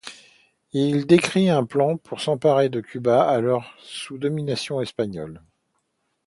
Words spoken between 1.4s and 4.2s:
un plan pour s'emparer de Cuba, alors sous